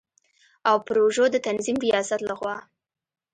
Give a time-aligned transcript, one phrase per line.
[0.69, 2.57] او پروژو د تنظیم ریاست له خوا